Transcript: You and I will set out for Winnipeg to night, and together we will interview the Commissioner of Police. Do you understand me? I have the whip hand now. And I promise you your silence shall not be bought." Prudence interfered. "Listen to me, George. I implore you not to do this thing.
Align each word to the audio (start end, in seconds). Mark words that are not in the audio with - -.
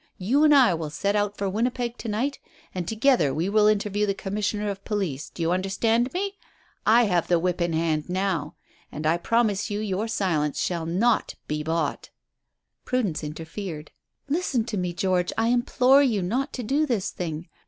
You 0.17 0.43
and 0.43 0.51
I 0.55 0.73
will 0.73 0.89
set 0.89 1.15
out 1.15 1.37
for 1.37 1.47
Winnipeg 1.47 1.95
to 1.99 2.07
night, 2.07 2.39
and 2.73 2.87
together 2.87 3.31
we 3.31 3.49
will 3.49 3.67
interview 3.67 4.07
the 4.07 4.15
Commissioner 4.15 4.67
of 4.71 4.83
Police. 4.83 5.29
Do 5.29 5.43
you 5.43 5.51
understand 5.51 6.11
me? 6.11 6.39
I 6.87 7.03
have 7.03 7.27
the 7.27 7.37
whip 7.37 7.59
hand 7.59 8.09
now. 8.09 8.55
And 8.91 9.05
I 9.05 9.17
promise 9.17 9.69
you 9.69 9.79
your 9.79 10.07
silence 10.07 10.59
shall 10.59 10.87
not 10.87 11.35
be 11.47 11.61
bought." 11.61 12.09
Prudence 12.83 13.23
interfered. 13.23 13.91
"Listen 14.27 14.65
to 14.65 14.75
me, 14.75 14.91
George. 14.91 15.31
I 15.37 15.49
implore 15.49 16.01
you 16.01 16.23
not 16.23 16.51
to 16.53 16.63
do 16.63 16.87
this 16.87 17.11
thing. 17.11 17.47